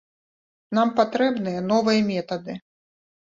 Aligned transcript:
Нам 0.77 0.89
патрэбныя 0.99 1.59
новыя 1.71 2.01
метады. 2.09 2.57